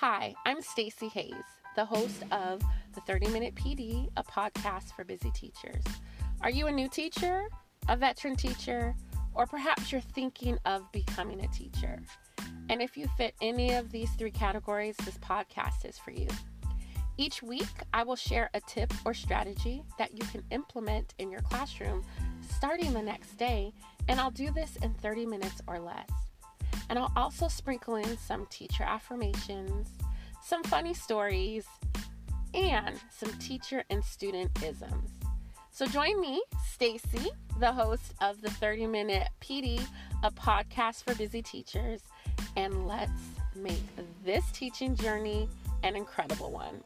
[0.00, 1.34] Hi, I'm Staci Hayes,
[1.74, 2.62] the host of
[2.94, 5.82] the 30 Minute PD, a podcast for busy teachers.
[6.40, 7.48] Are you a new teacher,
[7.88, 8.94] a veteran teacher,
[9.34, 12.00] or perhaps you're thinking of becoming a teacher?
[12.68, 16.28] And if you fit any of these three categories, this podcast is for you.
[17.16, 21.40] Each week, I will share a tip or strategy that you can implement in your
[21.40, 22.04] classroom
[22.48, 23.72] starting the next day,
[24.06, 26.27] and I'll do this in 30 minutes or less.
[26.88, 29.88] And I'll also sprinkle in some teacher affirmations,
[30.42, 31.66] some funny stories,
[32.54, 35.10] and some teacher and student isms.
[35.70, 36.42] So join me,
[36.76, 37.28] Staci,
[37.60, 39.80] the host of the 30 Minute PD,
[40.24, 42.02] a podcast for busy teachers,
[42.56, 43.12] and let's
[43.54, 43.82] make
[44.24, 45.48] this teaching journey
[45.82, 46.82] an incredible one.